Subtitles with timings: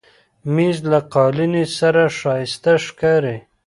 [0.55, 3.37] مېز له قالینې سره ښایسته ښکاري.